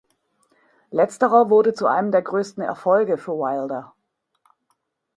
Letzterer 0.89 1.51
wurde 1.51 1.75
zu 1.75 1.85
einem 1.85 2.09
der 2.11 2.23
größten 2.23 2.63
Erfolge 2.63 3.19
für 3.19 3.33
Wilder. 3.33 3.93